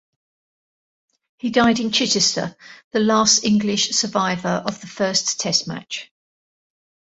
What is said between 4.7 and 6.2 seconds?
the first Test match.